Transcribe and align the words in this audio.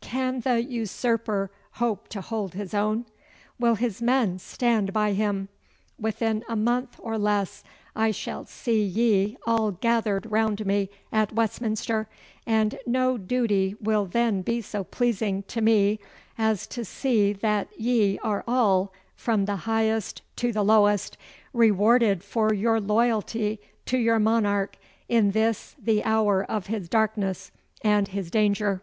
Can 0.00 0.40
the 0.40 0.60
usurper 0.64 1.52
hope 1.74 2.08
to 2.08 2.20
hold 2.20 2.54
his 2.54 2.74
own? 2.74 3.06
Will 3.56 3.76
his 3.76 4.02
men 4.02 4.40
stand 4.40 4.92
by 4.92 5.12
him? 5.12 5.48
Within 5.96 6.42
a 6.48 6.56
month 6.56 6.96
or 6.98 7.16
less 7.16 7.62
I 7.94 8.10
shall 8.10 8.46
see 8.46 8.82
ye 8.82 9.36
all 9.46 9.70
gathered 9.70 10.26
round 10.28 10.66
me 10.66 10.90
at 11.12 11.32
Westminster, 11.34 12.08
and 12.48 12.80
no 12.84 13.16
duty 13.16 13.76
will 13.80 14.06
then 14.06 14.42
be 14.42 14.60
so 14.60 14.82
pleasing 14.82 15.44
to 15.44 15.60
me 15.60 16.00
as 16.36 16.66
to 16.66 16.84
see 16.84 17.32
that 17.34 17.68
ye 17.78 18.18
are 18.24 18.42
all, 18.48 18.92
from 19.14 19.44
the 19.44 19.54
highest 19.70 20.20
to 20.34 20.50
the 20.52 20.64
lowest, 20.64 21.16
rewarded 21.52 22.24
for 22.24 22.52
your 22.52 22.80
loyalty 22.80 23.60
to 23.84 23.98
your 23.98 24.18
monarch 24.18 24.78
in 25.08 25.30
this 25.30 25.76
the 25.80 26.02
hour 26.02 26.42
of 26.42 26.66
his 26.66 26.88
darkness 26.88 27.52
and 27.82 28.08
his 28.08 28.32
danger. 28.32 28.82